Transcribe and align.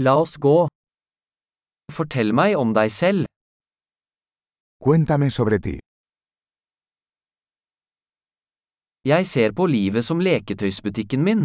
La 0.00 0.12
oss 0.14 0.36
gå. 0.38 0.68
Fortell 1.90 2.28
meg 2.30 2.52
om 2.54 2.70
deg 2.70 2.90
selv. 2.94 3.26
Cuéntame 4.78 5.26
sobre 5.34 5.58
ti. 5.58 5.72
Jeg 9.10 9.26
ser 9.26 9.56
på 9.58 9.66
livet 9.66 10.06
som 10.06 10.22
leketøysbutikken 10.22 11.24
min. 11.26 11.42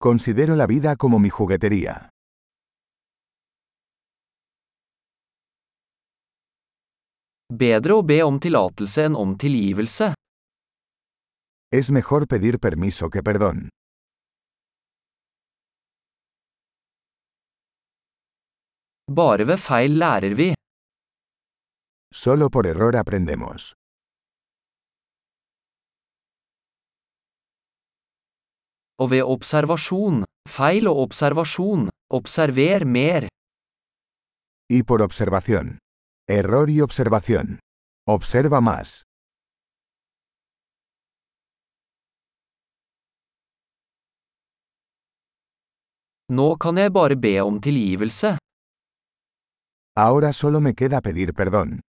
Considero 0.00 0.56
la 0.56 0.66
vida 0.66 0.96
como 0.96 1.18
mi 1.18 1.28
juguetería. 1.28 1.98
Bedre 7.52 8.00
å 8.00 8.02
be 8.02 8.22
om 8.24 8.40
tillatelse 8.40 9.04
enn 9.10 9.20
om 9.20 9.36
tilgivelse. 9.36 10.14
Es 11.76 11.92
mejor 11.92 12.24
pedir 12.26 12.56
permiso 12.58 13.10
que 13.10 13.20
perdón. 13.22 13.68
Bare 19.14 19.44
ved 19.46 19.58
feil 19.62 19.92
lærer 20.02 20.34
vi. 20.34 20.54
Solo 22.12 22.48
por 22.50 22.66
error 22.66 22.96
aprendemos. 22.96 23.72
Og 28.98 29.10
ved 29.10 29.22
observasjon, 29.22 30.24
feil 30.48 30.88
og 30.90 30.96
observasjon, 31.06 31.88
observer 32.10 32.84
mer. 32.84 33.28
Y 34.68 34.82
por 34.82 35.02
observación. 35.02 35.78
Error 36.28 36.68
y 36.70 36.80
observación. 36.80 37.60
Observa 38.08 38.60
más. 38.60 39.02
Nå 46.28 46.56
kan 46.56 46.76
jeg 46.76 46.92
bare 46.92 47.16
be 47.16 47.40
om 47.40 47.60
tilgivelse. 47.60 48.36
Ahora 49.98 50.34
solo 50.34 50.60
me 50.60 50.74
queda 50.74 51.00
pedir 51.00 51.32
perdón. 51.32 51.80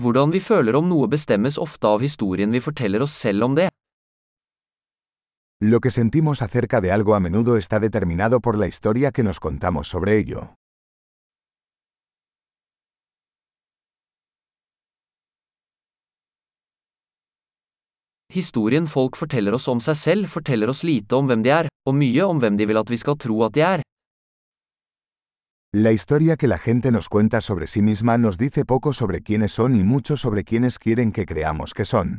Hvordan 0.00 0.32
vi 0.32 0.40
føler 0.40 0.78
om 0.78 0.88
noe 0.88 1.06
bestemmes 1.06 1.58
ofte 1.60 1.86
av 1.86 2.00
historien 2.00 2.50
vi 2.50 2.62
forteller 2.64 3.04
oss 3.04 3.12
selv 3.12 3.44
om 3.44 3.58
det. 3.60 3.68
Lo 5.60 5.80
que 5.80 5.90
sentimos 5.90 6.40
acerca 6.40 6.80
de 6.80 6.90
algo 6.90 7.14
a 7.14 7.20
menudo 7.20 7.58
está 7.58 7.78
determinado 7.78 8.40
por 8.40 8.56
la 8.56 8.66
historia 8.66 9.12
que 9.12 9.22
nos 9.22 9.38
contamos 9.38 9.86
sobre 9.86 10.16
ello. 10.16 10.54
Historien 18.32 18.86
folk 18.88 19.18
forteller 19.20 19.52
oss 19.52 19.66
om 19.68 19.80
seg 19.84 19.96
selv, 20.00 20.28
forteller 20.32 20.70
oss 20.72 20.80
lite 20.88 21.18
om 21.18 21.26
hvem 21.28 21.42
de 21.44 21.50
er, 21.52 21.66
og 21.84 21.96
mye 21.98 22.24
om 22.24 22.38
hvem 22.40 22.56
de 22.56 22.64
vil 22.70 22.80
at 22.80 22.88
vi 22.88 22.96
skal 22.96 23.18
tro 23.20 23.42
at 23.44 23.52
de 23.52 23.60
er. 23.60 23.82
La 25.76 25.92
historia 25.92 26.36
que 26.36 26.48
la 26.48 26.58
gente 26.58 26.90
nos 26.90 27.08
cuenta 27.08 27.40
sobre 27.40 27.66
sí 27.66 27.82
misma 27.82 28.16
nos 28.16 28.38
dice 28.38 28.64
poco 28.64 28.92
sobre 28.92 29.20
quiénes 29.20 29.52
son 29.52 29.76
y 29.76 29.84
mucho 29.84 30.16
sobre 30.16 30.44
quiénes 30.44 30.78
quieren 30.78 31.12
que 31.12 31.26
creamos 31.26 31.74
que 31.74 31.84
son. 31.84 32.18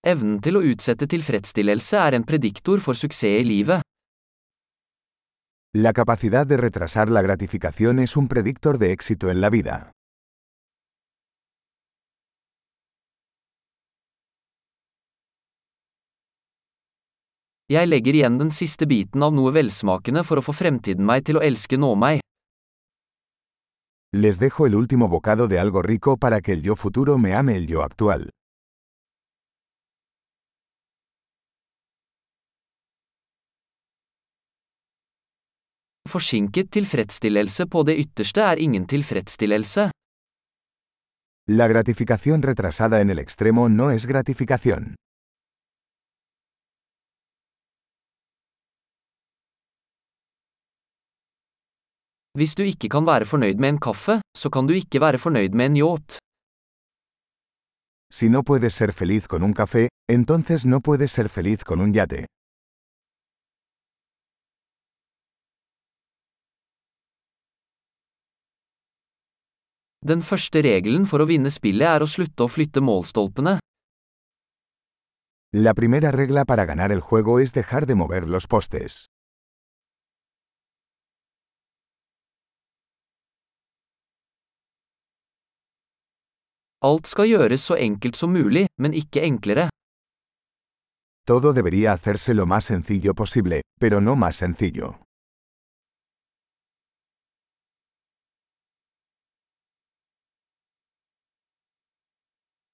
Evnen 0.00 0.40
til 0.40 0.56
å 0.56 0.64
utsette 0.64 1.04
tilfredsstillelse 1.12 2.00
er 2.00 2.16
en 2.16 2.24
prediktor 2.24 2.80
for 2.80 2.96
suksess 2.96 3.42
i 3.42 3.44
livet. 3.44 3.89
La 5.72 5.92
capacidad 5.92 6.48
de 6.48 6.56
retrasar 6.56 7.08
la 7.10 7.22
gratificación 7.22 8.00
es 8.00 8.16
un 8.16 8.26
predictor 8.26 8.76
de 8.76 8.90
éxito 8.90 9.30
en 9.30 9.40
la 9.40 9.50
vida. 9.50 9.92
Jeg 17.68 17.86
legger 17.86 18.18
igjen 18.18 18.40
den 18.40 18.50
siste 18.50 18.88
biten 18.90 19.22
av 19.22 19.30
noe 19.30 19.54
velsmakende 19.54 20.24
for 20.26 20.42
å 20.42 20.42
få 20.42 20.56
fremtiden 20.58 21.06
meg 21.06 21.22
til 21.30 21.38
å 21.38 21.44
elske 21.46 21.78
nå 21.78 21.94
meg. 21.94 22.18
Les 24.10 24.42
dejo 24.42 24.66
el 24.66 24.74
último 24.74 25.06
bocado 25.06 25.46
de 25.46 25.60
algo 25.60 25.82
rico 25.82 26.16
para 26.16 26.40
que 26.40 26.52
el 26.52 26.64
yo 26.66 26.74
futuro 26.74 27.16
me 27.16 27.36
ame 27.36 27.54
el 27.54 27.68
yo 27.68 27.84
actual. 27.86 28.26
Forsinket 36.10 36.70
tilfredsstillelse 36.74 37.66
på 37.70 37.82
det 37.86 37.94
ytterste 38.02 38.42
er 38.42 38.58
ingen 38.58 38.86
tilfredsstillelse. 38.86 39.90
La 41.58 41.66
gratificación 41.68 42.42
retrasada 42.42 43.00
en 43.00 43.10
el 43.10 43.18
extremo 43.18 43.68
no 43.68 43.90
es 43.90 44.06
gratificación. 44.06 44.94
Hvis 52.38 52.54
du 52.54 52.62
ikke 52.62 52.88
kan 52.88 53.06
være 53.06 53.26
fornøyd 53.26 53.58
med 53.62 53.68
en 53.68 53.80
kaffe, 53.86 54.20
så 54.36 54.50
kan 54.50 54.66
du 54.66 54.74
ikke 54.74 55.00
være 55.00 55.18
fornøyd 55.18 55.54
med 55.58 55.66
en 55.66 55.76
yacht. 55.76 56.18
Si 58.12 58.28
no 58.28 58.42
puedes 58.42 58.74
ser 58.74 58.92
feliz 58.92 59.26
con 59.26 59.42
un 59.42 59.54
café, 59.54 59.88
entonces 60.08 60.66
no 60.66 60.80
puedes 60.80 61.10
ser 61.12 61.28
feliz 61.28 61.64
con 61.64 61.80
un 61.80 61.94
yate. 61.94 62.26
Den 70.00 70.22
første 70.24 70.62
regelen 70.64 71.02
for 71.04 71.20
å 71.20 71.26
vinne 71.28 71.50
spillet 71.52 71.84
er 71.84 72.00
å 72.00 72.08
slutte 72.08 72.46
å 72.46 72.48
flytte 72.48 72.80
målstolpene. 72.80 73.58
La 75.52 75.74
primera 75.74 76.10
regla 76.14 76.46
para 76.48 76.64
ganar 76.64 76.90
el 76.94 77.02
juego 77.02 77.38
es 77.38 77.52
dejar 77.52 77.84
de 77.84 77.94
mover 77.94 78.26
los 78.26 78.46
postes. 78.46 79.04
Alt 86.80 87.10
skal 87.12 87.28
gjøres 87.28 87.60
så 87.68 87.76
enkelt 87.76 88.16
som 88.16 88.32
mulig, 88.32 88.64
men 88.80 88.96
ikke 88.96 89.20
enklere. 89.26 89.68
Todo 91.28 91.52
debería 91.52 91.92
hacerse 91.92 92.32
lo 92.32 92.46
más 92.46 92.64
sencillo 92.64 93.12
posible, 93.14 93.60
pero 93.78 94.00
no 94.00 94.16
más 94.16 94.36
sencillo. 94.36 95.09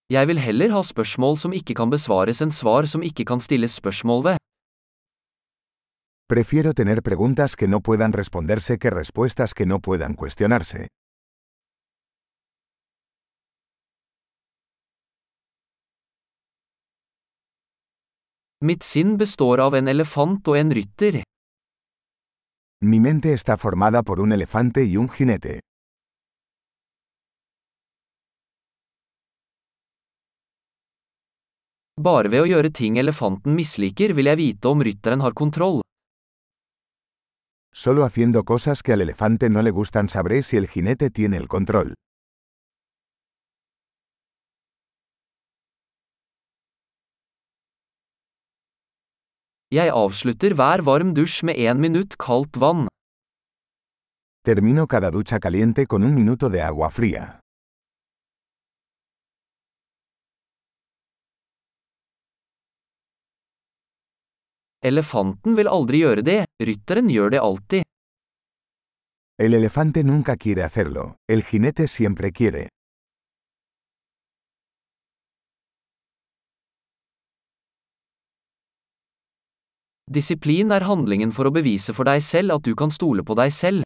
Jeg 0.07 0.29
vil 0.31 0.39
heller 0.39 0.71
ha 0.71 0.81
spørsmål 0.87 1.35
som 1.35 1.55
ikke 1.57 1.75
kan 1.75 1.91
besvares 1.91 2.39
enn 2.45 2.53
svar 2.55 2.87
som 2.87 3.03
ikke 3.03 3.25
kan 3.27 3.41
stilles 3.43 3.73
spørsmål 3.75 4.21
ved. 4.23 4.37
Prefiero 6.31 6.73
tener 6.73 7.03
preguntas 7.03 7.57
que 7.59 7.67
no 7.67 7.81
puedan 7.81 8.13
responderse 8.15 8.79
que 8.79 8.91
respuestas 8.91 9.55
que 9.55 9.67
no 9.67 9.81
puedan 9.81 10.15
cuestionarse. 10.15 10.87
Mitt 18.63 18.83
sinn 18.83 19.17
består 19.19 19.61
av 19.61 19.75
en 19.75 19.89
elefant 19.89 20.47
og 20.49 20.57
en 20.57 20.71
rytter. 20.71 21.23
Mi 22.85 23.01
mente 23.01 23.33
está 23.33 23.57
formada 23.57 24.03
por 24.03 24.21
un 24.21 24.33
elefante 24.33 24.85
y 24.85 24.97
un 24.97 25.09
jinete. 25.09 25.61
Bare 31.97 32.29
ved 32.29 32.43
å 32.45 32.49
gjøre 32.49 32.69
ting 32.77 32.99
elefanten 33.01 33.55
misliker 33.57 34.13
vil 34.13 34.29
jeg 34.29 34.37
vite 34.37 34.69
om 34.69 34.83
rytteren 34.85 35.23
har 35.25 35.33
kontroll. 35.33 35.79
Solo 37.73 38.05
haciendo 38.05 38.43
cosas 38.45 38.83
que 38.83 38.93
al 38.93 39.01
elefante 39.01 39.49
no 39.49 39.63
le 39.63 39.73
gustan 39.73 40.09
sabré 40.09 40.43
si 40.43 40.59
el 40.61 40.69
jinete 40.69 41.09
tiene 41.11 41.41
el 41.41 41.49
control. 41.49 41.95
Jeg 49.73 49.89
avslutter 49.89 50.53
hver 50.53 50.85
varm 50.85 51.17
dusj 51.17 51.45
med 51.49 51.57
én 51.57 51.81
minutt 51.81 52.21
kaldt 52.21 52.61
vann. 52.61 52.87
Termino 54.45 54.87
cada 54.87 55.11
ducha 55.11 55.41
caliente 55.41 55.87
con 55.87 56.05
un 56.05 56.15
minuto 56.15 56.49
de 56.49 56.61
agua 56.61 56.91
fría. 56.91 57.41
Elefanten 64.87 65.57
vil 65.59 65.67
aldri 65.67 66.05
gjøre 66.05 66.23
det, 66.23 66.41
rytteren 66.63 67.09
gjør 67.11 67.33
det 67.35 67.41
alltid. 67.43 67.83
El 69.43 69.55
elefante 69.59 70.05
nunca 70.05 70.37
quiere 70.37 70.63
hacerlo, 70.63 71.17
el 71.29 71.43
jinete 71.43 71.89
siempre 71.89 72.31
quiere. 72.31 72.69
Disiplin 80.07 80.71
er 80.71 80.87
handlingen 80.87 81.33
for 81.35 81.51
å 81.51 81.51
bevise 81.51 81.91
for 81.93 82.07
deg 82.07 82.23
selv 82.23 82.55
at 82.55 82.63
du 82.63 82.77
kan 82.79 82.95
stole 82.95 83.27
på 83.27 83.35
deg 83.35 83.51
selv. 83.51 83.83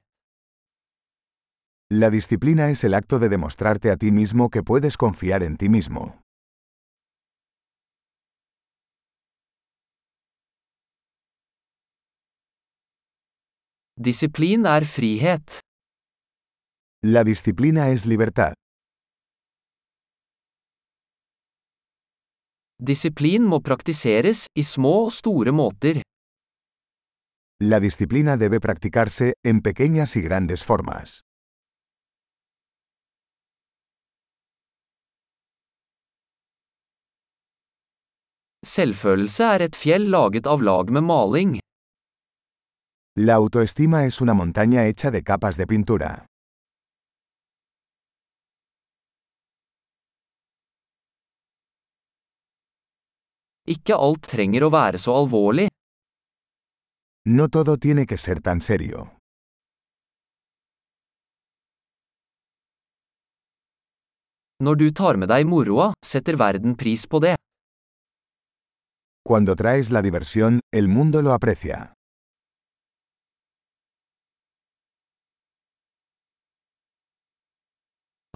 La 1.91 2.11
disciplina 2.13 2.69
es 2.71 2.85
el 2.85 2.95
acto 2.95 3.19
de 3.19 3.31
demostrarte 3.33 3.91
a 3.91 3.97
ti 3.97 4.13
mismo 4.13 4.51
que 4.51 4.63
puedes 4.63 5.01
confiar 5.01 5.43
en 5.43 5.57
ti 5.57 5.71
mismo. 5.73 6.21
Disiplin 14.01 14.65
er 14.65 14.87
frihet. 14.89 15.59
La 17.05 17.21
disciplina 17.23 17.91
es 17.93 18.07
libertad. 18.09 18.55
Disiplin 22.81 23.45
må 23.45 23.61
praktiseres, 23.61 24.47
i 24.57 24.65
små 24.65 24.95
og 25.03 25.13
store 25.13 25.53
måter. 25.53 26.01
La 27.61 27.77
disciplina 27.85 28.41
debe 28.41 28.57
practicarse, 28.59 29.35
en 29.45 29.61
pequeñas 29.61 30.17
y 30.17 30.25
grandes 30.25 30.65
formas. 30.65 31.21
Selvfølelse 38.65 39.45
er 39.45 39.69
et 39.69 39.77
fjell 39.77 40.09
laget 40.09 40.47
av 40.47 40.63
lag 40.65 40.89
med 40.89 41.05
maling. 41.05 41.61
La 43.17 43.35
autoestima 43.35 44.05
es 44.07 44.21
una 44.21 44.35
montaña 44.35 44.87
hecha 44.87 45.11
de 45.11 45.23
capas 45.25 45.57
de 45.57 45.67
pintura. 45.67 46.27
Ikke 53.67 53.95
alt 53.95 54.29
trenger 54.31 54.63
å 54.63 54.71
være 54.71 54.99
så 54.99 55.15
alvorlig. 55.15 55.67
No 57.27 57.49
todo 57.49 57.77
tiene 57.77 58.07
que 58.07 58.17
ser 58.17 58.41
tan 58.41 58.61
serio. 58.61 59.09
Når 64.63 64.75
du 64.77 64.91
tar 64.93 65.17
med 65.17 65.31
deg 65.33 65.47
moroa, 65.51 65.93
setter 66.05 66.37
verden 66.37 66.75
pris 66.77 67.07
på 67.07 67.19
det. 67.27 67.37
Cuando 69.27 69.55
traes 69.57 69.91
la 69.91 70.03
diversión, 70.03 70.61
el 70.73 70.89
mundo 70.89 71.23
lo 71.23 71.33
aprecia. 71.33 71.93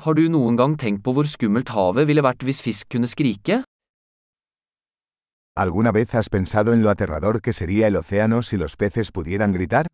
Har 0.04 0.12
du 0.12 0.26
noen 0.28 0.52
gang 0.60 0.74
tenkt 0.76 1.00
på 1.00 1.14
hvor 1.16 1.24
skummelt 1.24 1.70
havet 1.72 2.04
ville 2.04 2.20
vært 2.20 2.42
hvis 2.44 2.58
fisk 2.60 2.90
kunne 2.92 3.08
skrike? 3.08 3.62
¿Alguna 5.56 5.94
vez 5.96 6.12
has 6.12 6.28
pensado 6.28 6.74
en 6.74 6.82
lo 6.82 6.90
aterrador 6.90 7.40
que 7.40 7.54
sería 7.54 7.86
el 7.86 7.96
océano 7.96 8.42
si 8.42 8.58
los 8.58 8.76
peces 8.76 9.10
pudieran 9.10 9.54
gritar? 9.54 9.86